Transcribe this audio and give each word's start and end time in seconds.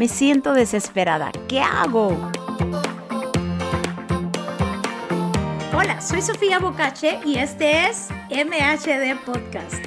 Me 0.00 0.08
siento 0.08 0.54
desesperada. 0.54 1.30
¿Qué 1.46 1.60
hago? 1.60 2.16
Hola, 5.74 6.00
soy 6.00 6.22
Sofía 6.22 6.58
Bocache 6.58 7.20
y 7.26 7.36
este 7.36 7.86
es 7.86 8.08
MHD 8.30 9.22
Podcast. 9.26 9.84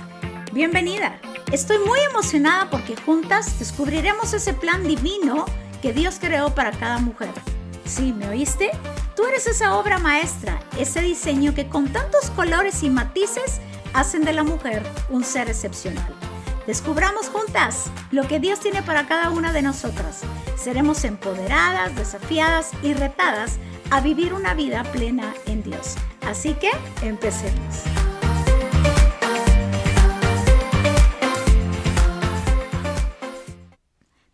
Bienvenida. 0.51 1.19
Estoy 1.51 1.79
muy 1.79 1.99
emocionada 2.11 2.69
porque 2.69 2.95
juntas 2.95 3.57
descubriremos 3.57 4.35
ese 4.35 4.53
plan 4.53 4.83
divino 4.83 5.45
que 5.81 5.93
Dios 5.93 6.19
creó 6.21 6.53
para 6.53 6.69
cada 6.73 6.99
mujer. 6.99 7.31
¿Sí, 7.83 8.13
me 8.13 8.29
oíste? 8.29 8.69
Tú 9.15 9.25
eres 9.25 9.47
esa 9.47 9.75
obra 9.75 9.97
maestra, 9.97 10.59
ese 10.77 11.01
diseño 11.01 11.55
que 11.55 11.67
con 11.67 11.91
tantos 11.91 12.29
colores 12.29 12.83
y 12.83 12.91
matices 12.91 13.61
hacen 13.95 14.23
de 14.25 14.33
la 14.33 14.43
mujer 14.43 14.83
un 15.09 15.23
ser 15.23 15.49
excepcional. 15.49 16.22
Descubramos 16.67 17.27
juntas 17.27 17.91
lo 18.11 18.27
que 18.27 18.39
Dios 18.39 18.59
tiene 18.59 18.81
para 18.83 19.05
cada 19.05 19.29
una 19.31 19.51
de 19.51 19.61
nosotras. 19.61 20.21
Seremos 20.55 21.03
empoderadas, 21.03 21.95
desafiadas 21.95 22.71
y 22.81 22.93
retadas 22.93 23.57
a 23.91 23.99
vivir 23.99 24.33
una 24.33 24.53
vida 24.53 24.83
plena 24.83 25.33
en 25.45 25.61
Dios. 25.61 25.95
Así 26.21 26.53
que 26.53 26.71
empecemos. 27.01 28.02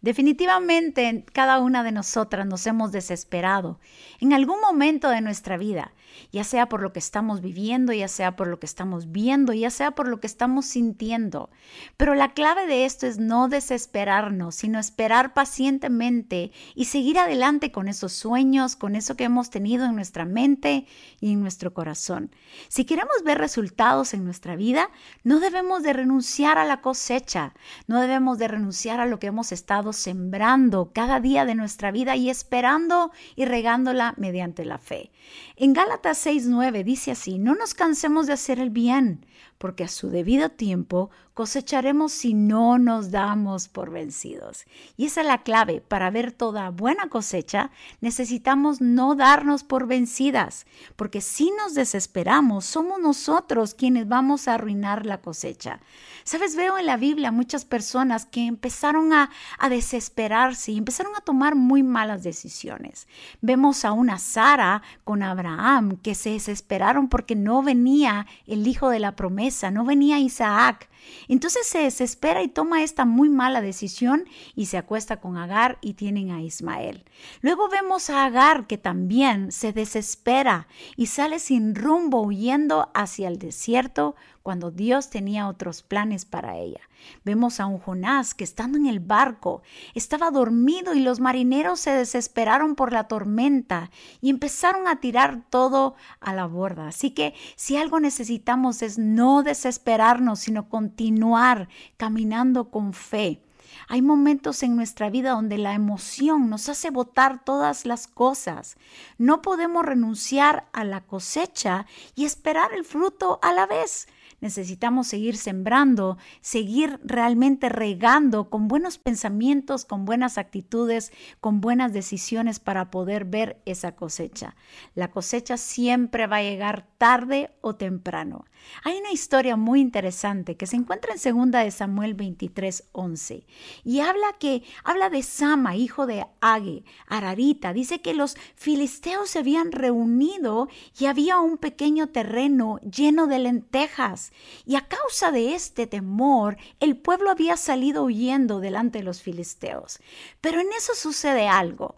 Definitivamente 0.09 1.23
cada 1.33 1.59
una 1.59 1.83
de 1.83 1.91
nosotras 1.91 2.47
nos 2.47 2.65
hemos 2.65 2.91
desesperado 2.91 3.79
en 4.19 4.33
algún 4.33 4.59
momento 4.59 5.07
de 5.09 5.21
nuestra 5.21 5.55
vida, 5.55 5.93
ya 6.31 6.43
sea 6.43 6.67
por 6.67 6.81
lo 6.81 6.91
que 6.93 6.97
estamos 6.97 7.41
viviendo, 7.41 7.93
ya 7.93 8.07
sea 8.07 8.35
por 8.35 8.47
lo 8.47 8.59
que 8.59 8.65
estamos 8.65 9.11
viendo, 9.11 9.53
ya 9.53 9.69
sea 9.69 9.91
por 9.91 10.07
lo 10.07 10.19
que 10.19 10.25
estamos 10.25 10.65
sintiendo. 10.65 11.51
Pero 11.95 12.15
la 12.15 12.33
clave 12.33 12.65
de 12.65 12.85
esto 12.85 13.05
es 13.05 13.19
no 13.19 13.49
desesperarnos, 13.49 14.55
sino 14.55 14.79
esperar 14.79 15.35
pacientemente 15.35 16.51
y 16.73 16.85
seguir 16.85 17.19
adelante 17.19 17.71
con 17.71 17.87
esos 17.87 18.11
sueños, 18.11 18.75
con 18.75 18.95
eso 18.95 19.15
que 19.15 19.25
hemos 19.25 19.51
tenido 19.51 19.85
en 19.85 19.93
nuestra 19.93 20.25
mente 20.25 20.87
y 21.21 21.33
en 21.33 21.41
nuestro 21.41 21.71
corazón. 21.71 22.31
Si 22.67 22.83
queremos 22.83 23.21
ver 23.23 23.37
resultados 23.37 24.15
en 24.15 24.25
nuestra 24.25 24.55
vida, 24.55 24.89
no 25.23 25.39
debemos 25.39 25.83
de 25.83 25.93
renunciar 25.93 26.57
a 26.57 26.65
la 26.65 26.81
cosecha, 26.81 27.53
no 27.85 28.01
debemos 28.01 28.39
de 28.39 28.47
renunciar 28.47 28.99
a 28.99 29.05
lo 29.05 29.19
que 29.19 29.27
hemos 29.27 29.51
estado 29.51 29.93
sembrando 29.99 30.91
cada 30.93 31.19
día 31.19 31.45
de 31.45 31.55
nuestra 31.55 31.91
vida 31.91 32.15
y 32.15 32.29
esperando 32.29 33.11
y 33.35 33.45
regándola 33.45 34.13
mediante 34.17 34.65
la 34.65 34.77
fe. 34.77 35.11
En 35.55 35.73
Gálatas 35.73 36.25
6:9 36.25 36.83
dice 36.83 37.11
así, 37.11 37.37
no 37.37 37.55
nos 37.55 37.73
cansemos 37.73 38.27
de 38.27 38.33
hacer 38.33 38.59
el 38.59 38.69
bien, 38.69 39.25
porque 39.57 39.83
a 39.83 39.87
su 39.87 40.09
debido 40.09 40.49
tiempo 40.49 41.09
cosecharemos 41.39 42.11
si 42.11 42.33
no 42.33 42.77
nos 42.77 43.11
damos 43.11 43.69
por 43.69 43.91
vencidos. 43.91 44.65
Y 44.97 45.05
esa 45.05 45.21
es 45.21 45.27
la 45.27 45.41
clave. 45.41 45.79
Para 45.79 46.09
ver 46.09 46.33
toda 46.33 46.69
buena 46.69 47.07
cosecha, 47.07 47.71
necesitamos 48.01 48.81
no 48.81 49.15
darnos 49.15 49.63
por 49.63 49.87
vencidas, 49.87 50.65
porque 50.97 51.21
si 51.21 51.49
nos 51.51 51.75
desesperamos, 51.75 52.65
somos 52.65 52.99
nosotros 52.99 53.73
quienes 53.73 54.09
vamos 54.09 54.49
a 54.49 54.55
arruinar 54.55 55.05
la 55.05 55.21
cosecha. 55.21 55.79
Sabes, 56.25 56.57
veo 56.57 56.77
en 56.77 56.85
la 56.85 56.97
Biblia 56.97 57.31
muchas 57.31 57.63
personas 57.63 58.25
que 58.25 58.45
empezaron 58.45 59.13
a, 59.13 59.29
a 59.57 59.69
desesperarse 59.69 60.73
y 60.73 60.77
empezaron 60.77 61.15
a 61.15 61.21
tomar 61.21 61.55
muy 61.55 61.83
malas 61.83 62.21
decisiones. 62.21 63.07
Vemos 63.39 63.85
a 63.85 63.93
una 63.93 64.19
Sara 64.19 64.81
con 65.05 65.23
Abraham 65.23 65.99
que 66.03 66.15
se 66.15 66.31
desesperaron 66.31 67.07
porque 67.07 67.37
no 67.37 67.63
venía 67.63 68.27
el 68.45 68.67
hijo 68.67 68.89
de 68.89 68.99
la 68.99 69.15
promesa, 69.15 69.71
no 69.71 69.85
venía 69.85 70.19
Isaac. 70.19 70.89
Entonces 71.29 71.65
se 71.67 71.79
desespera 71.79 72.43
y 72.43 72.49
toma 72.49 72.83
esta 72.83 73.05
muy 73.05 73.29
mala 73.29 73.61
decisión 73.61 74.25
y 74.55 74.65
se 74.65 74.77
acuesta 74.77 75.21
con 75.21 75.37
Agar 75.37 75.77
y 75.79 75.93
tienen 75.93 76.31
a 76.31 76.41
Ismael. 76.41 77.05
Luego 77.41 77.69
vemos 77.69 78.09
a 78.09 78.25
Agar 78.25 78.67
que 78.67 78.77
también 78.77 79.51
se 79.51 79.71
desespera 79.71 80.67
y 80.97 81.05
sale 81.05 81.39
sin 81.39 81.75
rumbo 81.75 82.21
huyendo 82.21 82.89
hacia 82.93 83.27
el 83.27 83.37
desierto 83.37 84.15
cuando 84.43 84.71
Dios 84.71 85.09
tenía 85.09 85.47
otros 85.47 85.83
planes 85.83 86.25
para 86.25 86.57
ella. 86.57 86.81
Vemos 87.23 87.59
a 87.59 87.65
un 87.65 87.79
Jonás 87.79 88.33
que 88.33 88.43
estando 88.43 88.77
en 88.77 88.85
el 88.85 88.99
barco 88.99 89.61
estaba 89.93 90.31
dormido 90.31 90.93
y 90.93 90.99
los 90.99 91.19
marineros 91.19 91.79
se 91.79 91.91
desesperaron 91.91 92.75
por 92.75 92.91
la 92.91 93.07
tormenta 93.07 93.91
y 94.21 94.29
empezaron 94.29 94.87
a 94.87 94.99
tirar 94.99 95.43
todo 95.49 95.95
a 96.19 96.33
la 96.33 96.45
borda. 96.45 96.87
Así 96.87 97.11
que 97.11 97.33
si 97.55 97.77
algo 97.77 97.99
necesitamos 97.99 98.81
es 98.81 98.97
no 98.97 99.43
desesperarnos, 99.43 100.39
sino 100.39 100.69
continuar 100.69 101.69
caminando 101.97 102.69
con 102.69 102.93
fe. 102.93 103.41
Hay 103.87 104.01
momentos 104.01 104.63
en 104.63 104.75
nuestra 104.75 105.09
vida 105.09 105.31
donde 105.31 105.57
la 105.57 105.73
emoción 105.73 106.49
nos 106.49 106.69
hace 106.69 106.89
botar 106.89 107.43
todas 107.43 107.85
las 107.85 108.07
cosas. 108.07 108.77
No 109.17 109.41
podemos 109.41 109.85
renunciar 109.85 110.67
a 110.73 110.83
la 110.83 111.01
cosecha 111.01 111.85
y 112.15 112.25
esperar 112.25 112.73
el 112.73 112.85
fruto 112.85 113.39
a 113.41 113.53
la 113.53 113.65
vez 113.65 114.07
necesitamos 114.41 115.07
seguir 115.07 115.37
sembrando, 115.37 116.17
seguir 116.41 116.99
realmente 117.03 117.69
regando 117.69 118.49
con 118.49 118.67
buenos 118.67 118.97
pensamientos, 118.97 119.85
con 119.85 120.05
buenas 120.05 120.37
actitudes, 120.37 121.11
con 121.39 121.61
buenas 121.61 121.93
decisiones 121.93 122.59
para 122.59 122.91
poder 122.91 123.25
ver 123.25 123.61
esa 123.65 123.95
cosecha. 123.95 124.55
La 124.95 125.11
cosecha 125.11 125.57
siempre 125.57 126.27
va 126.27 126.37
a 126.37 126.43
llegar 126.43 126.87
tarde 126.97 127.51
o 127.61 127.75
temprano. 127.75 128.45
Hay 128.83 128.97
una 128.97 129.11
historia 129.11 129.55
muy 129.55 129.79
interesante 129.79 130.57
que 130.57 130.67
se 130.67 130.75
encuentra 130.75 131.13
en 131.13 131.19
segunda 131.19 131.63
de 131.63 131.71
Samuel 131.71 132.13
23, 132.13 132.89
11 132.91 133.45
y 133.83 133.99
habla 134.01 134.27
que 134.39 134.63
habla 134.83 135.09
de 135.09 135.23
Sama, 135.23 135.75
hijo 135.75 136.05
de 136.05 136.25
Age, 136.41 136.83
Ararita. 137.07 137.73
Dice 137.73 138.01
que 138.01 138.13
los 138.13 138.35
filisteos 138.55 139.29
se 139.29 139.39
habían 139.39 139.71
reunido 139.71 140.67
y 140.99 141.05
había 141.05 141.39
un 141.39 141.57
pequeño 141.57 142.07
terreno 142.07 142.79
lleno 142.79 143.27
de 143.27 143.39
lentejas 143.39 144.28
y 144.65 144.75
a 144.75 144.87
causa 144.87 145.31
de 145.31 145.53
este 145.55 145.87
temor 145.87 146.57
el 146.79 146.97
pueblo 146.97 147.31
había 147.31 147.57
salido 147.57 148.03
huyendo 148.03 148.59
delante 148.59 148.99
de 148.99 149.03
los 149.03 149.21
filisteos. 149.21 149.99
Pero 150.41 150.59
en 150.59 150.67
eso 150.77 150.93
sucede 150.95 151.47
algo. 151.47 151.95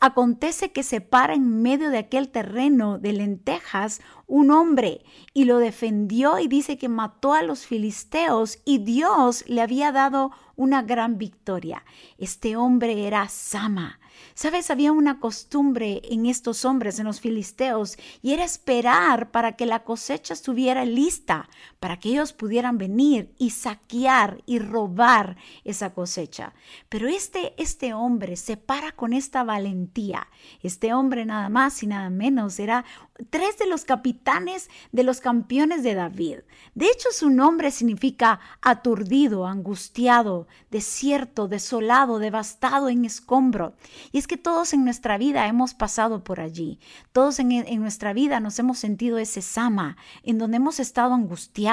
Acontece 0.00 0.72
que 0.72 0.82
se 0.82 1.00
para 1.00 1.34
en 1.34 1.62
medio 1.62 1.90
de 1.90 1.98
aquel 1.98 2.28
terreno 2.28 2.98
de 2.98 3.12
lentejas 3.12 4.00
un 4.26 4.50
hombre 4.50 5.04
y 5.34 5.44
lo 5.44 5.58
defendió 5.58 6.38
y 6.38 6.48
dice 6.48 6.78
que 6.78 6.88
mató 6.88 7.34
a 7.34 7.42
los 7.42 7.66
filisteos 7.66 8.58
y 8.64 8.78
Dios 8.78 9.44
le 9.46 9.60
había 9.60 9.92
dado 9.92 10.30
una 10.56 10.82
gran 10.82 11.18
victoria. 11.18 11.84
Este 12.18 12.56
hombre 12.56 13.06
era 13.06 13.28
Sama. 13.28 13.98
Sabes, 14.34 14.70
había 14.70 14.92
una 14.92 15.20
costumbre 15.20 16.00
en 16.04 16.26
estos 16.26 16.64
hombres, 16.64 16.98
en 16.98 17.06
los 17.06 17.20
filisteos, 17.20 17.98
y 18.22 18.32
era 18.32 18.44
esperar 18.44 19.30
para 19.30 19.56
que 19.56 19.66
la 19.66 19.84
cosecha 19.84 20.32
estuviera 20.32 20.84
lista, 20.84 21.48
para 21.82 21.98
que 21.98 22.10
ellos 22.10 22.32
pudieran 22.32 22.78
venir 22.78 23.34
y 23.38 23.50
saquear 23.50 24.40
y 24.46 24.60
robar 24.60 25.36
esa 25.64 25.92
cosecha. 25.92 26.54
Pero 26.88 27.08
este, 27.08 27.60
este 27.60 27.92
hombre 27.92 28.36
se 28.36 28.56
para 28.56 28.92
con 28.92 29.12
esta 29.12 29.42
valentía. 29.42 30.28
Este 30.62 30.94
hombre 30.94 31.26
nada 31.26 31.48
más 31.48 31.82
y 31.82 31.88
nada 31.88 32.08
menos 32.08 32.60
era 32.60 32.84
tres 33.30 33.58
de 33.58 33.66
los 33.66 33.84
capitanes 33.84 34.70
de 34.92 35.02
los 35.02 35.20
campeones 35.20 35.82
de 35.82 35.94
David. 35.94 36.38
De 36.76 36.86
hecho, 36.86 37.08
su 37.10 37.30
nombre 37.30 37.72
significa 37.72 38.38
aturdido, 38.60 39.48
angustiado, 39.48 40.46
desierto, 40.70 41.48
desolado, 41.48 42.20
devastado 42.20 42.90
en 42.90 43.04
escombro. 43.04 43.74
Y 44.12 44.18
es 44.18 44.28
que 44.28 44.36
todos 44.36 44.72
en 44.72 44.84
nuestra 44.84 45.18
vida 45.18 45.48
hemos 45.48 45.74
pasado 45.74 46.22
por 46.22 46.38
allí. 46.38 46.78
Todos 47.10 47.40
en, 47.40 47.50
en 47.50 47.80
nuestra 47.80 48.12
vida 48.12 48.38
nos 48.38 48.56
hemos 48.60 48.78
sentido 48.78 49.18
ese 49.18 49.42
sama, 49.42 49.96
en 50.22 50.38
donde 50.38 50.58
hemos 50.58 50.78
estado 50.78 51.14
angustiados, 51.14 51.71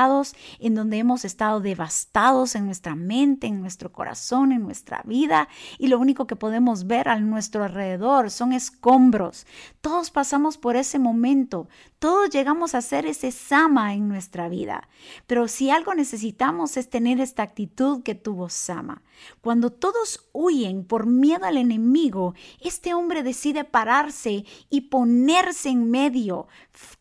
en 0.59 0.75
donde 0.75 0.97
hemos 0.97 1.25
estado 1.25 1.59
devastados 1.59 2.55
en 2.55 2.65
nuestra 2.65 2.95
mente, 2.95 3.47
en 3.47 3.61
nuestro 3.61 3.91
corazón, 3.91 4.51
en 4.51 4.63
nuestra 4.63 5.01
vida. 5.05 5.49
Y 5.77 5.87
lo 5.87 5.99
único 5.99 6.27
que 6.27 6.35
podemos 6.35 6.87
ver 6.87 7.09
a 7.09 7.19
nuestro 7.19 7.63
alrededor 7.63 8.31
son 8.31 8.53
escombros. 8.53 9.45
Todos 9.81 10.11
pasamos 10.11 10.57
por 10.57 10.75
ese 10.75 10.99
momento 10.99 11.67
todos 11.99 12.29
llegamos 12.29 12.75
a 12.75 12.81
ser 12.81 13.05
ese 13.05 13.29
Sama 13.31 13.93
en 13.93 14.07
nuestra 14.07 14.47
vida. 14.47 14.87
Pero 15.27 15.49
si 15.49 15.69
algo 15.69 15.93
necesitamos 15.93 16.77
es 16.77 16.89
tener 16.89 17.19
esta 17.19 17.43
actitud 17.43 18.03
que 18.03 18.15
tuvo 18.15 18.47
Sama. 18.47 19.03
Cuando 19.41 19.69
todos 19.69 20.29
huyen 20.31 20.85
por 20.85 21.07
miedo 21.07 21.45
al 21.45 21.57
enemigo, 21.57 22.35
este 22.61 22.93
hombre 22.93 23.21
decide 23.21 23.65
pararse 23.65 24.45
y 24.69 24.81
ponerse 24.81 25.69
en 25.69 25.91
medio 25.91 26.47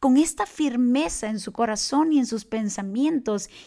con 0.01 0.17
esta 0.17 0.47
firmeza 0.47 1.29
en 1.29 1.39
su 1.39 1.53
corazón 1.53 2.13
y 2.13 2.19
en 2.19 2.27
sus 2.27 2.45
pensamientos 2.45 2.88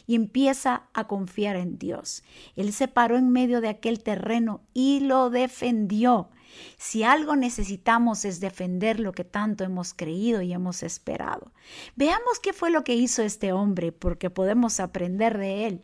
y 0.08 0.16
empieza 0.16 0.84
a 0.94 1.08
confiar 1.08 1.56
en 1.56 1.78
Dios. 1.78 2.24
Él 2.56 2.74
se 2.74 2.88
paró 2.88 3.18
en 3.18 3.30
medio 3.30 3.62
de 3.62 3.70
aquel 3.70 4.02
terreno 4.02 4.62
y 4.74 5.02
lo 5.02 5.30
defendió. 5.30 6.30
Si 6.78 7.04
algo 7.04 7.36
necesitamos 7.36 8.26
es 8.26 8.40
defender 8.40 9.00
lo 9.00 9.14
que 9.14 9.24
tanto 9.24 9.64
hemos 9.64 9.94
creído 9.94 10.42
y 10.42 10.54
hemos 10.54 10.84
esperado. 10.84 11.52
Veamos 11.96 12.40
qué 12.42 12.54
fue 12.54 12.72
lo 12.72 12.84
que 12.84 12.96
hizo 12.96 13.22
este 13.22 13.54
hombre, 13.54 13.92
porque 13.92 14.30
podemos 14.30 14.80
aprender 14.80 15.38
de 15.38 15.68
él. 15.68 15.82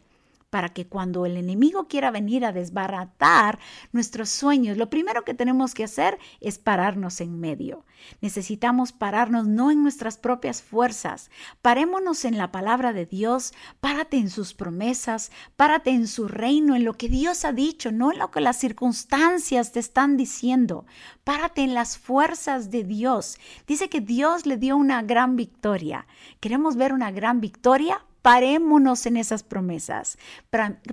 Para 0.49 0.69
que 0.69 0.87
cuando 0.87 1.25
el 1.25 1.35
enemigo 1.35 1.87
quiera 1.87 2.09
venir 2.09 2.45
a 2.45 2.53
desbaratar 2.53 3.59
nuestros 3.91 4.29
sueños, 4.29 4.77
lo 4.77 4.89
primero 4.89 5.25
que 5.25 5.33
tenemos 5.33 5.73
que 5.73 5.83
hacer 5.83 6.17
es 6.39 6.57
pararnos 6.57 7.19
en 7.19 7.39
medio. 7.39 7.85
Necesitamos 8.21 8.93
pararnos 8.93 9.45
no 9.45 9.71
en 9.71 9.83
nuestras 9.83 10.17
propias 10.17 10.61
fuerzas, 10.61 11.31
parémonos 11.61 12.23
en 12.23 12.37
la 12.37 12.51
palabra 12.51 12.93
de 12.93 13.05
Dios, 13.05 13.53
párate 13.81 14.17
en 14.17 14.29
sus 14.29 14.53
promesas, 14.53 15.31
párate 15.57 15.89
en 15.89 16.07
su 16.07 16.29
reino, 16.29 16.75
en 16.75 16.85
lo 16.85 16.93
que 16.93 17.09
Dios 17.09 17.43
ha 17.43 17.51
dicho, 17.51 17.91
no 17.91 18.13
en 18.13 18.19
lo 18.19 18.31
que 18.31 18.39
las 18.39 18.57
circunstancias 18.57 19.73
te 19.73 19.81
están 19.81 20.15
diciendo. 20.15 20.85
Párate 21.25 21.61
en 21.61 21.73
las 21.73 21.97
fuerzas 21.97 22.71
de 22.71 22.85
Dios. 22.85 23.37
Dice 23.67 23.89
que 23.89 23.99
Dios 23.99 24.45
le 24.45 24.55
dio 24.55 24.77
una 24.77 25.01
gran 25.01 25.35
victoria. 25.35 26.07
¿Queremos 26.39 26.77
ver 26.77 26.93
una 26.93 27.11
gran 27.11 27.41
victoria? 27.41 28.06
Parémonos 28.27 29.05
en 29.05 29.15
esas 29.15 29.43
promesas, 29.43 30.17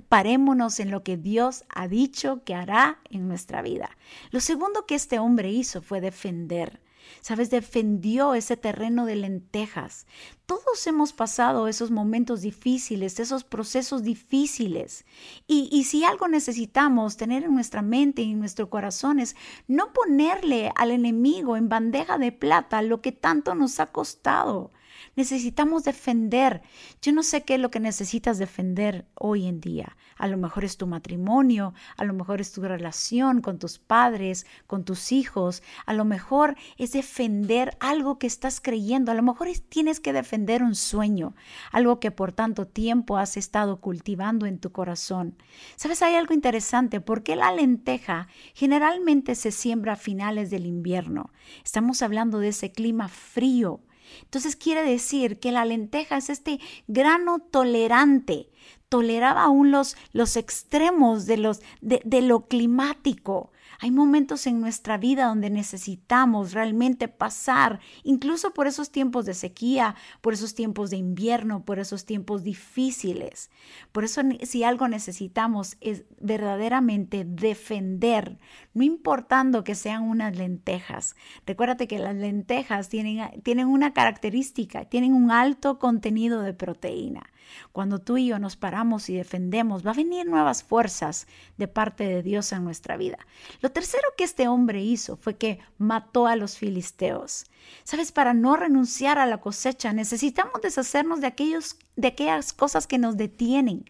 parémonos 0.07 0.79
en 0.79 0.89
lo 0.89 1.03
que 1.03 1.17
Dios 1.17 1.65
ha 1.67 1.89
dicho 1.89 2.45
que 2.45 2.55
hará 2.55 3.01
en 3.09 3.27
nuestra 3.27 3.61
vida. 3.61 3.89
Lo 4.31 4.39
segundo 4.39 4.85
que 4.85 4.95
este 4.95 5.19
hombre 5.19 5.51
hizo 5.51 5.81
fue 5.81 5.99
defender. 5.99 6.81
Sabes, 7.19 7.49
defendió 7.49 8.35
ese 8.35 8.55
terreno 8.55 9.05
de 9.05 9.17
lentejas. 9.17 10.07
Todos 10.45 10.87
hemos 10.87 11.11
pasado 11.11 11.67
esos 11.67 11.91
momentos 11.91 12.39
difíciles, 12.39 13.19
esos 13.19 13.43
procesos 13.43 14.03
difíciles. 14.03 15.03
Y, 15.45 15.67
y, 15.73 15.83
si 15.83 16.05
algo 16.05 16.29
necesitamos 16.29 17.17
tener 17.17 17.43
en 17.43 17.53
nuestra 17.53 17.81
mente 17.81 18.21
y 18.21 18.31
en 18.31 18.39
nuestro 18.39 18.69
corazón 18.69 19.19
es 19.19 19.35
no 19.67 19.91
ponerle 19.91 20.71
al 20.77 20.89
enemigo 20.89 21.57
en 21.57 21.67
bandeja 21.67 22.17
de 22.17 22.31
plata 22.31 22.81
lo 22.81 23.01
que 23.01 23.11
tanto 23.11 23.55
nos 23.55 23.81
ha 23.81 23.87
costado. 23.91 24.71
Necesitamos 25.15 25.83
defender. 25.83 26.61
Yo 27.01 27.13
no 27.13 27.23
sé 27.23 27.43
qué 27.43 27.55
es 27.55 27.59
lo 27.61 27.71
que 27.71 27.79
necesitas 27.79 28.37
defender 28.37 29.05
hoy 29.15 29.45
en 29.45 29.61
día. 29.61 29.95
A 30.17 30.27
lo 30.27 30.37
mejor 30.37 30.65
es 30.65 30.77
tu 30.77 30.87
matrimonio, 30.87 31.73
a 31.97 32.03
lo 32.03 32.13
mejor 32.13 32.41
es 32.41 32.51
tu 32.51 32.61
relación 32.61 33.41
con 33.41 33.59
tus 33.59 33.79
padres, 33.79 34.45
con 34.67 34.83
tus 34.83 35.11
hijos, 35.11 35.63
a 35.85 35.93
lo 35.93 36.05
mejor 36.05 36.55
es 36.77 36.91
defender 36.93 37.77
algo 37.79 38.19
que 38.19 38.27
estás 38.27 38.61
creyendo, 38.61 39.11
a 39.11 39.15
lo 39.15 39.23
mejor 39.23 39.47
tienes 39.69 39.99
que 39.99 40.13
defender 40.13 40.63
un 40.63 40.75
sueño, 40.75 41.35
algo 41.71 41.99
que 41.99 42.11
por 42.11 42.31
tanto 42.31 42.67
tiempo 42.67 43.17
has 43.17 43.37
estado 43.37 43.79
cultivando 43.79 44.45
en 44.45 44.59
tu 44.59 44.71
corazón. 44.71 45.35
¿Sabes? 45.75 46.01
Hay 46.01 46.15
algo 46.15 46.33
interesante, 46.33 47.01
porque 47.01 47.35
la 47.35 47.51
lenteja 47.51 48.27
generalmente 48.53 49.35
se 49.35 49.51
siembra 49.51 49.93
a 49.93 49.97
finales 49.97 50.49
del 50.49 50.65
invierno. 50.65 51.31
Estamos 51.63 52.01
hablando 52.01 52.39
de 52.39 52.49
ese 52.49 52.71
clima 52.71 53.07
frío 53.07 53.81
entonces 54.21 54.55
quiere 54.55 54.83
decir 54.83 55.39
que 55.39 55.51
la 55.51 55.65
lenteja 55.65 56.17
es 56.17 56.29
este 56.29 56.59
grano 56.87 57.39
tolerante, 57.39 58.49
toleraba 58.89 59.43
aún 59.43 59.71
los, 59.71 59.95
los 60.11 60.37
extremos 60.37 61.25
de, 61.25 61.37
los, 61.37 61.61
de, 61.81 62.01
de 62.05 62.21
lo 62.21 62.47
climático. 62.47 63.51
Hay 63.79 63.91
momentos 63.91 64.47
en 64.47 64.61
nuestra 64.61 64.97
vida 64.97 65.25
donde 65.25 65.49
necesitamos 65.49 66.53
realmente 66.53 67.07
pasar, 67.07 67.79
incluso 68.03 68.53
por 68.53 68.67
esos 68.67 68.91
tiempos 68.91 69.25
de 69.25 69.33
sequía, 69.33 69.95
por 70.21 70.33
esos 70.33 70.55
tiempos 70.55 70.89
de 70.89 70.97
invierno, 70.97 71.63
por 71.65 71.79
esos 71.79 72.05
tiempos 72.05 72.43
difíciles. 72.43 73.49
Por 73.91 74.03
eso 74.03 74.21
si 74.43 74.63
algo 74.63 74.87
necesitamos 74.87 75.77
es 75.81 76.03
verdaderamente 76.19 77.25
defender, 77.25 78.37
no 78.73 78.83
importando 78.83 79.63
que 79.63 79.75
sean 79.75 80.03
unas 80.03 80.37
lentejas. 80.37 81.15
Recuérdate 81.45 81.87
que 81.87 81.99
las 81.99 82.15
lentejas 82.15 82.89
tienen, 82.89 83.41
tienen 83.41 83.67
una 83.67 83.93
característica, 83.93 84.85
tienen 84.85 85.13
un 85.13 85.31
alto 85.31 85.79
contenido 85.79 86.41
de 86.41 86.53
proteína. 86.53 87.29
Cuando 87.71 87.99
tú 87.99 88.17
y 88.17 88.27
yo 88.27 88.39
nos 88.39 88.55
paramos 88.55 89.09
y 89.09 89.15
defendemos, 89.15 89.85
va 89.85 89.91
a 89.91 89.95
venir 89.95 90.25
nuevas 90.25 90.63
fuerzas 90.63 91.27
de 91.57 91.67
parte 91.67 92.05
de 92.05 92.23
Dios 92.23 92.51
en 92.51 92.63
nuestra 92.63 92.97
vida. 92.97 93.17
Lo 93.61 93.71
tercero 93.71 94.07
que 94.17 94.23
este 94.23 94.47
hombre 94.47 94.81
hizo 94.83 95.17
fue 95.17 95.35
que 95.35 95.59
mató 95.77 96.27
a 96.27 96.35
los 96.35 96.57
filisteos. 96.57 97.45
Sabes, 97.83 98.11
para 98.11 98.33
no 98.33 98.55
renunciar 98.55 99.19
a 99.19 99.25
la 99.25 99.39
cosecha 99.39 99.93
necesitamos 99.93 100.61
deshacernos 100.61 101.21
de, 101.21 101.27
aquellos, 101.27 101.77
de 101.95 102.09
aquellas 102.09 102.53
cosas 102.53 102.87
que 102.87 102.97
nos 102.97 103.17
detienen. 103.17 103.85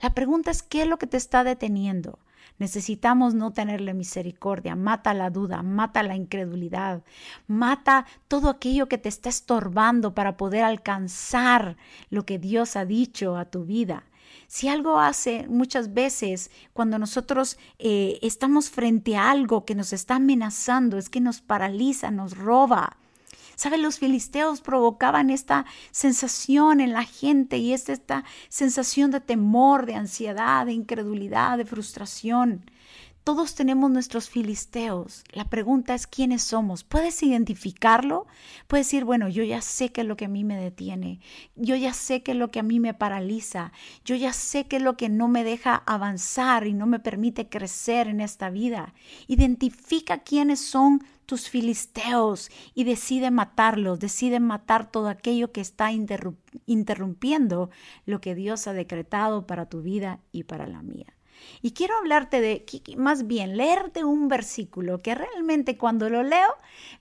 La 0.00 0.14
pregunta 0.14 0.50
es, 0.50 0.62
¿qué 0.62 0.82
es 0.82 0.88
lo 0.88 0.98
que 0.98 1.06
te 1.06 1.16
está 1.16 1.44
deteniendo? 1.44 2.18
Necesitamos 2.58 3.34
no 3.34 3.52
tenerle 3.52 3.94
misericordia. 3.94 4.74
Mata 4.76 5.14
la 5.14 5.30
duda, 5.30 5.62
mata 5.62 6.02
la 6.02 6.16
incredulidad, 6.16 7.02
mata 7.46 8.06
todo 8.26 8.50
aquello 8.50 8.88
que 8.88 8.98
te 8.98 9.08
está 9.08 9.28
estorbando 9.28 10.14
para 10.14 10.36
poder 10.36 10.64
alcanzar 10.64 11.76
lo 12.10 12.24
que 12.24 12.38
Dios 12.38 12.76
ha 12.76 12.84
dicho 12.84 13.36
a 13.36 13.44
tu 13.44 13.64
vida. 13.64 14.04
Si 14.46 14.68
algo 14.68 14.98
hace 14.98 15.46
muchas 15.48 15.94
veces 15.94 16.50
cuando 16.72 16.98
nosotros 16.98 17.58
eh, 17.78 18.18
estamos 18.22 18.70
frente 18.70 19.16
a 19.16 19.30
algo 19.30 19.64
que 19.64 19.74
nos 19.74 19.92
está 19.92 20.16
amenazando, 20.16 20.98
es 20.98 21.10
que 21.10 21.20
nos 21.20 21.40
paraliza, 21.40 22.10
nos 22.10 22.36
roba. 22.36 22.96
¿Saben? 23.58 23.82
Los 23.82 23.98
filisteos 23.98 24.60
provocaban 24.60 25.30
esta 25.30 25.66
sensación 25.90 26.78
en 26.80 26.92
la 26.92 27.02
gente 27.02 27.56
y 27.56 27.72
es 27.72 27.88
esta 27.88 28.22
sensación 28.48 29.10
de 29.10 29.18
temor, 29.18 29.84
de 29.84 29.96
ansiedad, 29.96 30.64
de 30.64 30.74
incredulidad, 30.74 31.58
de 31.58 31.64
frustración. 31.64 32.70
Todos 33.28 33.54
tenemos 33.54 33.90
nuestros 33.90 34.30
filisteos. 34.30 35.22
La 35.32 35.44
pregunta 35.50 35.94
es 35.94 36.06
quiénes 36.06 36.40
somos. 36.40 36.82
¿Puedes 36.82 37.22
identificarlo? 37.22 38.26
Puedes 38.68 38.86
decir, 38.86 39.04
bueno, 39.04 39.28
yo 39.28 39.44
ya 39.44 39.60
sé 39.60 39.92
qué 39.92 40.00
es 40.00 40.06
lo 40.06 40.16
que 40.16 40.24
a 40.24 40.28
mí 40.30 40.44
me 40.44 40.56
detiene. 40.56 41.20
Yo 41.54 41.76
ya 41.76 41.92
sé 41.92 42.22
qué 42.22 42.32
es 42.32 42.38
lo 42.38 42.50
que 42.50 42.60
a 42.60 42.62
mí 42.62 42.80
me 42.80 42.94
paraliza. 42.94 43.72
Yo 44.02 44.16
ya 44.16 44.32
sé 44.32 44.66
qué 44.66 44.76
es 44.76 44.82
lo 44.82 44.96
que 44.96 45.10
no 45.10 45.28
me 45.28 45.44
deja 45.44 45.82
avanzar 45.84 46.66
y 46.66 46.72
no 46.72 46.86
me 46.86 47.00
permite 47.00 47.50
crecer 47.50 48.08
en 48.08 48.22
esta 48.22 48.48
vida. 48.48 48.94
Identifica 49.26 50.20
quiénes 50.20 50.60
son 50.60 51.04
tus 51.26 51.50
filisteos 51.50 52.50
y 52.72 52.84
decide 52.84 53.30
matarlos, 53.30 54.00
decide 54.00 54.40
matar 54.40 54.90
todo 54.90 55.10
aquello 55.10 55.52
que 55.52 55.60
está 55.60 55.90
interrumpiendo 56.64 57.68
lo 58.06 58.22
que 58.22 58.34
Dios 58.34 58.66
ha 58.68 58.72
decretado 58.72 59.46
para 59.46 59.66
tu 59.66 59.82
vida 59.82 60.20
y 60.32 60.44
para 60.44 60.66
la 60.66 60.80
mía. 60.80 61.17
Y 61.62 61.72
quiero 61.72 61.96
hablarte 61.98 62.40
de, 62.40 62.64
más 62.96 63.26
bien, 63.26 63.56
leerte 63.56 64.04
un 64.04 64.28
versículo 64.28 64.98
que 64.98 65.14
realmente 65.14 65.76
cuando 65.76 66.08
lo 66.10 66.22
leo 66.22 66.48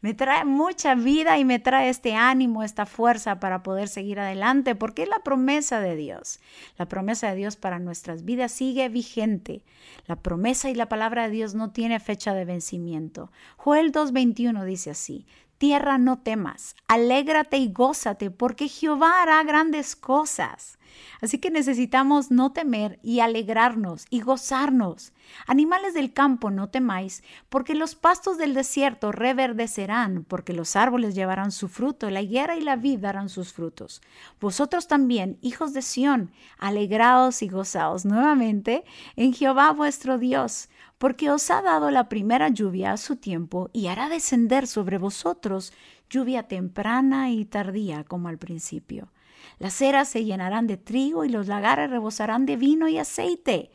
me 0.01 0.13
trae 0.13 0.45
mucha 0.45 0.95
vida 0.95 1.37
y 1.37 1.45
me 1.45 1.59
trae 1.59 1.89
este 1.89 2.15
ánimo, 2.15 2.63
esta 2.63 2.85
fuerza 2.85 3.39
para 3.39 3.63
poder 3.63 3.87
seguir 3.87 4.19
adelante, 4.19 4.75
porque 4.75 5.03
es 5.03 5.09
la 5.09 5.19
promesa 5.19 5.79
de 5.79 5.95
Dios. 5.95 6.39
La 6.77 6.87
promesa 6.87 7.29
de 7.29 7.35
Dios 7.35 7.55
para 7.55 7.79
nuestras 7.79 8.25
vidas 8.25 8.51
sigue 8.51 8.89
vigente. 8.89 9.63
La 10.05 10.17
promesa 10.17 10.69
y 10.69 10.75
la 10.75 10.89
palabra 10.89 11.23
de 11.25 11.31
Dios 11.31 11.53
no 11.53 11.71
tiene 11.71 11.99
fecha 11.99 12.33
de 12.33 12.45
vencimiento. 12.45 13.31
Joel 13.57 13.91
2.21 13.91 14.63
dice 14.63 14.91
así, 14.91 15.25
Tierra 15.57 15.97
no 15.97 16.19
temas, 16.19 16.75
alégrate 16.87 17.57
y 17.57 17.71
gózate, 17.71 18.29
porque 18.29 18.67
Jehová 18.67 19.23
hará 19.23 19.41
grandes 19.43 19.95
cosas. 19.95 20.77
Así 21.21 21.39
que 21.39 21.49
necesitamos 21.49 22.31
no 22.31 22.51
temer 22.51 22.99
y 23.01 23.19
alegrarnos 23.19 24.05
y 24.09 24.21
gozarnos. 24.21 25.13
Animales 25.47 25.93
del 25.93 26.13
campo, 26.13 26.51
no 26.51 26.69
temáis, 26.69 27.23
porque 27.49 27.75
los 27.75 27.95
pastos 27.95 28.37
del 28.37 28.53
desierto 28.53 29.11
reverdecerán, 29.11 30.23
porque 30.23 30.53
los 30.53 30.75
árboles 30.75 31.15
llevarán 31.15 31.51
su 31.51 31.67
fruto, 31.67 32.09
la 32.09 32.21
higuera 32.21 32.55
y 32.55 32.61
la 32.61 32.75
vid 32.75 32.99
darán 32.99 33.29
sus 33.29 33.51
frutos. 33.51 34.01
Vosotros 34.39 34.87
también, 34.87 35.37
hijos 35.41 35.73
de 35.73 35.81
Sión, 35.81 36.31
alegraos 36.57 37.41
y 37.41 37.49
gozaos 37.49 38.05
nuevamente 38.05 38.83
en 39.15 39.33
Jehová 39.33 39.71
vuestro 39.71 40.17
Dios, 40.17 40.69
porque 40.97 41.29
os 41.29 41.49
ha 41.51 41.61
dado 41.61 41.91
la 41.91 42.09
primera 42.09 42.49
lluvia 42.49 42.91
a 42.91 42.97
su 42.97 43.17
tiempo 43.17 43.69
y 43.73 43.87
hará 43.87 44.09
descender 44.09 44.67
sobre 44.67 44.97
vosotros 44.97 45.73
lluvia 46.09 46.43
temprana 46.47 47.31
y 47.31 47.45
tardía 47.45 48.03
como 48.03 48.29
al 48.29 48.37
principio. 48.37 49.11
Las 49.59 49.81
eras 49.81 50.09
se 50.09 50.25
llenarán 50.25 50.67
de 50.67 50.77
trigo 50.77 51.25
y 51.25 51.29
los 51.29 51.47
lagares 51.47 51.89
rebosarán 51.89 52.45
de 52.45 52.57
vino 52.57 52.87
y 52.87 52.97
aceite. 52.97 53.71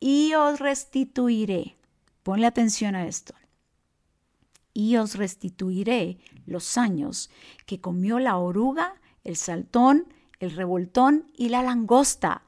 Y 0.00 0.34
os 0.34 0.60
restituiré. 0.60 1.76
Ponle 2.22 2.46
atención 2.46 2.94
a 2.94 3.06
esto. 3.06 3.34
Y 4.74 4.96
os 4.96 5.16
restituiré 5.16 6.18
los 6.46 6.78
años 6.78 7.30
que 7.66 7.80
comió 7.80 8.18
la 8.18 8.36
oruga, 8.36 8.94
el 9.24 9.36
saltón, 9.36 10.12
el 10.38 10.52
revoltón 10.52 11.30
y 11.36 11.48
la 11.48 11.62
langosta, 11.62 12.42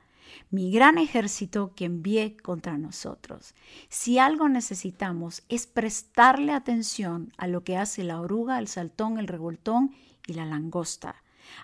mi 0.51 0.71
gran 0.73 0.99
ejército 0.99 1.73
que 1.75 1.85
envié 1.85 2.37
contra 2.37 2.77
nosotros. 2.77 3.55
Si 3.89 4.19
algo 4.19 4.49
necesitamos 4.49 5.43
es 5.49 5.67
prestarle 5.67 6.53
atención 6.53 7.33
a 7.39 7.47
lo 7.47 7.63
que 7.63 7.77
hace 7.77 8.03
la 8.03 8.21
oruga, 8.21 8.59
el 8.59 8.69
saltón, 8.69 9.19
el 9.19 9.29
revoltón 9.29 9.95
y 10.27 10.35
la 10.35 10.47
langosta. 10.47 11.17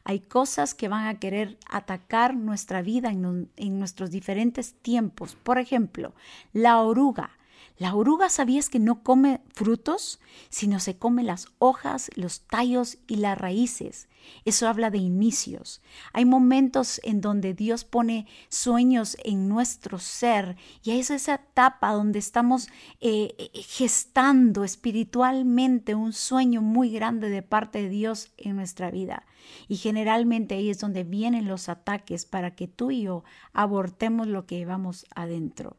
Hay 0.05 0.21
cosas 0.21 0.75
que 0.75 0.89
van 0.89 1.07
a 1.07 1.19
querer 1.19 1.59
atacar 1.69 2.35
nuestra 2.35 2.83
vida 2.83 3.11
en, 3.11 3.79
nuestros 3.79 4.11
diferentes 4.11 4.75
tiempos. 4.75 5.37
Por 5.37 5.59
ejemplo, 5.59 6.15
la 6.53 6.81
oruga. 6.81 7.31
La 7.79 7.95
oruga 7.95 8.31
sabías 8.31 8.71
que 8.71 8.79
no 8.79 9.03
come 9.03 9.43
frutos, 9.53 10.19
sino 10.49 10.81
se 10.81 10.97
come 10.97 11.23
las 11.23 11.49
hojas, 11.59 12.11
los 12.15 12.41
tallos 12.41 12.97
y 13.07 13.17
las 13.17 13.37
raíces. 13.37 14.09
Eso 14.47 14.67
habla 14.67 14.91
de 14.91 14.97
inicios. 14.97 15.83
Hay 16.15 16.25
momentos 16.25 17.01
en 17.05 17.21
donde 17.21 17.53
Dios 17.53 17.85
pone 17.85 18.27
sueños 18.49 19.19
en 19.25 19.49
nuestro 19.49 19.99
ser 19.99 20.57
y 20.83 20.93
es 20.93 21.11
esa 21.11 21.35
etapa 21.35 21.93
donde 21.93 22.19
estamos 22.19 22.69
eh, 23.01 23.51
gestando 23.55 24.65
espiritualmente 24.65 25.95
un 25.95 26.15
sueño 26.15 26.63
muy 26.63 26.91
grande 26.91 27.29
de 27.29 27.43
parte 27.43 27.83
de 27.83 27.89
Dios 27.91 28.33
en 28.39 28.57
nuestra 28.57 28.91
vida. 28.91 29.27
Y 29.69 29.77
generalmente 29.77 30.55
ahí 30.55 30.71
es 30.71 30.79
donde 30.79 31.05
vienen 31.05 31.47
los 31.47 31.69
ataques 31.69 32.25
para 32.25 32.55
que 32.55 32.69
tú 32.69 32.91
y 32.91 33.03
yo 33.03 33.23
abortemos 33.53 34.27
lo 34.27 34.47
que 34.47 34.57
llevamos 34.57 35.05
adentro. 35.15 35.77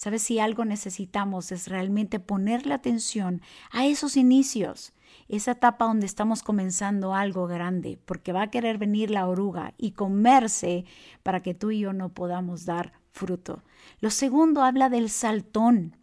¿Sabes? 0.00 0.22
Si 0.22 0.38
algo 0.38 0.64
necesitamos 0.64 1.52
es 1.52 1.68
realmente 1.68 2.20
ponerle 2.20 2.72
atención 2.72 3.42
a 3.70 3.84
esos 3.84 4.16
inicios, 4.16 4.94
esa 5.28 5.50
etapa 5.50 5.84
donde 5.84 6.06
estamos 6.06 6.42
comenzando 6.42 7.14
algo 7.14 7.46
grande, 7.46 7.98
porque 8.06 8.32
va 8.32 8.44
a 8.44 8.50
querer 8.50 8.78
venir 8.78 9.10
la 9.10 9.28
oruga 9.28 9.74
y 9.76 9.90
comerse 9.90 10.86
para 11.22 11.42
que 11.42 11.52
tú 11.52 11.70
y 11.70 11.80
yo 11.80 11.92
no 11.92 12.08
podamos 12.08 12.64
dar 12.64 12.94
fruto. 13.12 13.62
Lo 14.00 14.08
segundo 14.08 14.62
habla 14.62 14.88
del 14.88 15.10
saltón. 15.10 15.98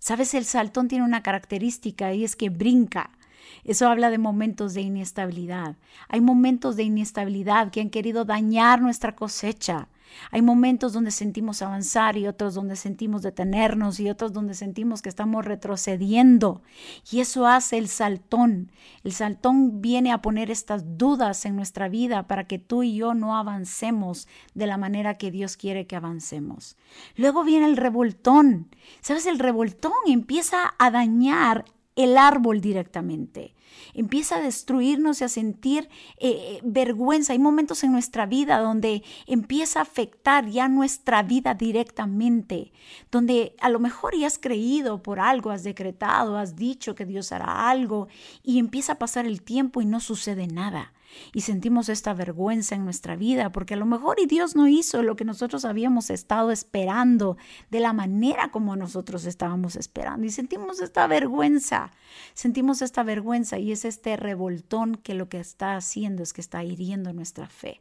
¿Sabes? 0.00 0.34
El 0.34 0.44
saltón 0.44 0.88
tiene 0.88 1.04
una 1.04 1.22
característica 1.22 2.12
y 2.14 2.24
es 2.24 2.34
que 2.34 2.50
brinca. 2.50 3.15
Eso 3.64 3.88
habla 3.88 4.10
de 4.10 4.18
momentos 4.18 4.74
de 4.74 4.82
inestabilidad. 4.82 5.76
Hay 6.08 6.20
momentos 6.20 6.76
de 6.76 6.84
inestabilidad 6.84 7.70
que 7.70 7.80
han 7.80 7.90
querido 7.90 8.24
dañar 8.24 8.80
nuestra 8.80 9.14
cosecha. 9.14 9.88
Hay 10.30 10.42
momentos 10.42 10.92
donde 10.92 11.10
sentimos 11.10 11.62
avanzar 11.62 12.16
y 12.16 12.26
otros 12.26 12.54
donde 12.54 12.76
sentimos 12.76 13.22
detenernos 13.22 14.00
y 14.00 14.08
otros 14.10 14.32
donde 14.32 14.54
sentimos 14.54 15.02
que 15.02 15.08
estamos 15.08 15.44
retrocediendo. 15.44 16.62
Y 17.10 17.20
eso 17.20 17.46
hace 17.46 17.78
el 17.78 17.88
saltón. 17.88 18.72
El 19.04 19.12
saltón 19.12 19.80
viene 19.80 20.12
a 20.12 20.22
poner 20.22 20.50
estas 20.50 20.98
dudas 20.98 21.44
en 21.44 21.56
nuestra 21.56 21.88
vida 21.88 22.26
para 22.26 22.46
que 22.46 22.58
tú 22.58 22.82
y 22.82 22.96
yo 22.96 23.14
no 23.14 23.36
avancemos 23.36 24.28
de 24.54 24.66
la 24.66 24.76
manera 24.76 25.14
que 25.14 25.30
Dios 25.30 25.56
quiere 25.56 25.86
que 25.86 25.96
avancemos. 25.96 26.76
Luego 27.16 27.44
viene 27.44 27.66
el 27.66 27.76
revoltón. 27.76 28.68
¿Sabes? 29.00 29.26
El 29.26 29.38
revoltón 29.38 29.92
empieza 30.06 30.74
a 30.78 30.90
dañar 30.90 31.64
el 31.96 32.18
árbol 32.18 32.60
directamente. 32.60 33.54
Empieza 33.94 34.36
a 34.36 34.40
destruirnos 34.40 35.20
y 35.20 35.24
a 35.24 35.28
sentir 35.28 35.88
eh, 36.18 36.28
eh, 36.28 36.60
vergüenza. 36.62 37.32
Hay 37.32 37.38
momentos 37.38 37.82
en 37.82 37.92
nuestra 37.92 38.26
vida 38.26 38.58
donde 38.58 39.02
empieza 39.26 39.80
a 39.80 39.82
afectar 39.82 40.46
ya 40.46 40.68
nuestra 40.68 41.22
vida 41.22 41.54
directamente, 41.54 42.72
donde 43.10 43.56
a 43.60 43.70
lo 43.70 43.80
mejor 43.80 44.16
ya 44.16 44.26
has 44.26 44.38
creído 44.38 45.02
por 45.02 45.18
algo, 45.18 45.50
has 45.50 45.64
decretado, 45.64 46.36
has 46.36 46.56
dicho 46.56 46.94
que 46.94 47.06
Dios 47.06 47.32
hará 47.32 47.68
algo 47.68 48.08
y 48.42 48.58
empieza 48.58 48.92
a 48.92 48.98
pasar 48.98 49.26
el 49.26 49.42
tiempo 49.42 49.80
y 49.80 49.86
no 49.86 50.00
sucede 50.00 50.46
nada 50.46 50.92
y 51.32 51.42
sentimos 51.42 51.88
esta 51.88 52.14
vergüenza 52.14 52.74
en 52.74 52.84
nuestra 52.84 53.16
vida, 53.16 53.52
porque 53.52 53.74
a 53.74 53.76
lo 53.76 53.86
mejor 53.86 54.18
y 54.20 54.26
Dios 54.26 54.56
no 54.56 54.68
hizo 54.68 55.02
lo 55.02 55.16
que 55.16 55.24
nosotros 55.24 55.64
habíamos 55.64 56.10
estado 56.10 56.50
esperando 56.50 57.36
de 57.70 57.80
la 57.80 57.92
manera 57.92 58.50
como 58.50 58.76
nosotros 58.76 59.24
estábamos 59.24 59.76
esperando 59.76 60.26
y 60.26 60.30
sentimos 60.30 60.80
esta 60.80 61.06
vergüenza, 61.06 61.90
sentimos 62.34 62.82
esta 62.82 63.02
vergüenza 63.02 63.58
y 63.58 63.72
es 63.72 63.84
este 63.84 64.16
revoltón 64.16 64.96
que 64.96 65.14
lo 65.14 65.28
que 65.28 65.40
está 65.40 65.76
haciendo 65.76 66.22
es 66.22 66.32
que 66.32 66.40
está 66.40 66.64
hiriendo 66.64 67.12
nuestra 67.12 67.48
fe. 67.48 67.80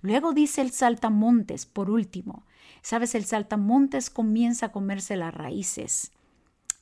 Luego 0.00 0.32
dice 0.32 0.60
el 0.60 0.70
saltamontes, 0.70 1.66
por 1.66 1.90
último. 1.90 2.44
Sabes, 2.82 3.14
el 3.14 3.24
saltamontes 3.24 4.10
comienza 4.10 4.66
a 4.66 4.72
comerse 4.72 5.16
las 5.16 5.32
raíces. 5.32 6.12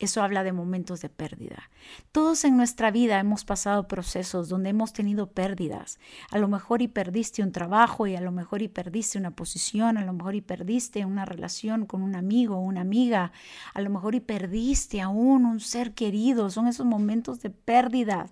Eso 0.02 0.20
habla 0.20 0.42
de 0.42 0.50
momentos 0.50 1.00
de 1.00 1.08
pérdida. 1.08 1.70
Todos 2.10 2.44
en 2.44 2.56
nuestra 2.56 2.90
vida 2.90 3.20
hemos 3.20 3.44
pasado 3.44 3.86
procesos 3.86 4.48
donde 4.48 4.70
hemos 4.70 4.92
tenido 4.92 5.30
pérdidas. 5.30 6.00
A 6.32 6.38
lo 6.38 6.48
mejor 6.48 6.82
y 6.82 6.88
perdiste 6.88 7.40
un 7.40 7.52
trabajo 7.52 8.08
y 8.08 8.16
a 8.16 8.20
lo 8.20 8.32
mejor 8.32 8.62
y 8.62 8.68
perdiste 8.68 9.16
una 9.16 9.30
posición, 9.30 9.98
a 9.98 10.04
lo 10.04 10.12
mejor 10.12 10.34
y 10.34 10.40
perdiste 10.40 11.04
una 11.04 11.24
relación 11.24 11.86
con 11.86 12.02
un 12.02 12.16
amigo 12.16 12.56
o 12.56 12.62
una 12.62 12.80
amiga, 12.80 13.30
a 13.74 13.80
lo 13.80 13.90
mejor 13.90 14.16
y 14.16 14.20
perdiste 14.20 15.00
aún 15.00 15.46
un 15.46 15.60
ser 15.60 15.94
querido. 15.94 16.50
Son 16.50 16.66
esos 16.66 16.84
momentos 16.84 17.40
de 17.40 17.50
pérdida 17.50 18.26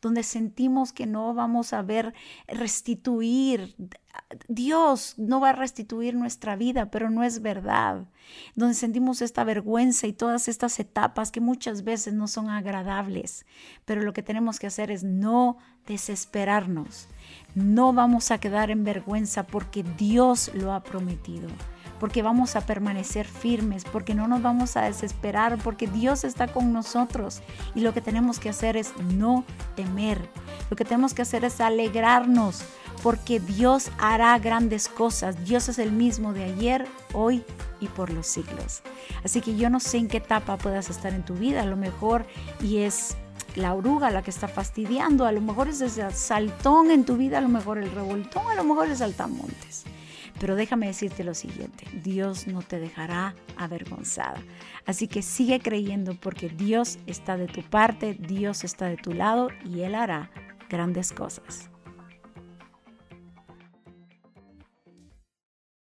donde 0.00 0.22
sentimos 0.22 0.92
que 0.92 1.06
no 1.06 1.34
vamos 1.34 1.72
a 1.72 1.82
ver 1.82 2.14
restituir. 2.48 3.74
Dios 4.48 5.14
no 5.18 5.40
va 5.40 5.50
a 5.50 5.52
restituir 5.52 6.14
nuestra 6.14 6.56
vida, 6.56 6.90
pero 6.90 7.10
no 7.10 7.22
es 7.22 7.42
verdad. 7.42 8.06
Donde 8.54 8.74
sentimos 8.74 9.22
esta 9.22 9.44
vergüenza 9.44 10.06
y 10.06 10.12
todas 10.12 10.48
estas 10.48 10.78
etapas 10.80 11.30
que 11.30 11.40
muchas 11.40 11.84
veces 11.84 12.14
no 12.14 12.28
son 12.28 12.48
agradables. 12.48 13.46
Pero 13.84 14.02
lo 14.02 14.12
que 14.12 14.22
tenemos 14.22 14.58
que 14.58 14.66
hacer 14.66 14.90
es 14.90 15.04
no 15.04 15.58
desesperarnos. 15.86 17.08
No 17.54 17.92
vamos 17.92 18.30
a 18.30 18.38
quedar 18.38 18.70
en 18.70 18.84
vergüenza 18.84 19.46
porque 19.46 19.82
Dios 19.82 20.50
lo 20.54 20.72
ha 20.72 20.82
prometido 20.82 21.48
porque 21.98 22.22
vamos 22.22 22.56
a 22.56 22.60
permanecer 22.60 23.26
firmes, 23.26 23.84
porque 23.84 24.14
no 24.14 24.28
nos 24.28 24.42
vamos 24.42 24.76
a 24.76 24.82
desesperar, 24.82 25.58
porque 25.58 25.86
Dios 25.86 26.24
está 26.24 26.48
con 26.48 26.72
nosotros. 26.72 27.42
Y 27.74 27.80
lo 27.80 27.92
que 27.94 28.00
tenemos 28.00 28.38
que 28.38 28.48
hacer 28.48 28.76
es 28.76 28.92
no 29.14 29.44
temer. 29.74 30.18
Lo 30.70 30.76
que 30.76 30.84
tenemos 30.84 31.14
que 31.14 31.22
hacer 31.22 31.44
es 31.44 31.60
alegrarnos, 31.60 32.62
porque 33.02 33.40
Dios 33.40 33.90
hará 33.98 34.38
grandes 34.38 34.88
cosas. 34.88 35.44
Dios 35.44 35.68
es 35.68 35.78
el 35.78 35.92
mismo 35.92 36.32
de 36.32 36.44
ayer, 36.44 36.86
hoy 37.12 37.44
y 37.80 37.88
por 37.88 38.10
los 38.10 38.26
siglos. 38.26 38.82
Así 39.24 39.40
que 39.40 39.56
yo 39.56 39.70
no 39.70 39.80
sé 39.80 39.98
en 39.98 40.08
qué 40.08 40.18
etapa 40.18 40.56
puedas 40.56 40.90
estar 40.90 41.12
en 41.12 41.24
tu 41.24 41.34
vida, 41.34 41.62
a 41.62 41.66
lo 41.66 41.76
mejor 41.76 42.26
y 42.60 42.78
es 42.78 43.16
la 43.54 43.74
oruga 43.74 44.10
la 44.10 44.22
que 44.22 44.30
está 44.30 44.48
fastidiando, 44.48 45.26
a 45.26 45.32
lo 45.32 45.40
mejor 45.40 45.68
es 45.68 45.80
ese 45.80 46.08
saltón 46.10 46.90
en 46.90 47.04
tu 47.04 47.16
vida, 47.16 47.38
a 47.38 47.40
lo 47.40 47.48
mejor 47.48 47.78
el 47.78 47.90
revoltón, 47.90 48.46
a 48.48 48.54
lo 48.54 48.64
mejor 48.64 48.88
es 48.88 48.98
saltamontes. 48.98 49.84
Pero 50.40 50.54
déjame 50.54 50.86
decirte 50.86 51.24
lo 51.24 51.34
siguiente, 51.34 51.86
Dios 52.02 52.46
no 52.46 52.62
te 52.62 52.78
dejará 52.78 53.34
avergonzada. 53.56 54.40
Así 54.84 55.08
que 55.08 55.22
sigue 55.22 55.60
creyendo 55.60 56.14
porque 56.14 56.48
Dios 56.48 56.98
está 57.06 57.36
de 57.36 57.46
tu 57.46 57.62
parte, 57.62 58.14
Dios 58.14 58.64
está 58.64 58.86
de 58.86 58.96
tu 58.96 59.12
lado 59.12 59.48
y 59.64 59.80
Él 59.80 59.94
hará 59.94 60.30
grandes 60.68 61.12
cosas. 61.12 61.70